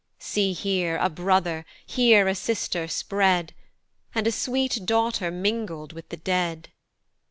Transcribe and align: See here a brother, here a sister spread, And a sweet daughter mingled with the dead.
See 0.17 0.53
here 0.53 0.97
a 0.97 1.11
brother, 1.11 1.63
here 1.85 2.27
a 2.27 2.33
sister 2.33 2.87
spread, 2.87 3.53
And 4.15 4.25
a 4.25 4.31
sweet 4.31 4.79
daughter 4.83 5.29
mingled 5.29 5.93
with 5.93 6.09
the 6.09 6.17
dead. 6.17 6.69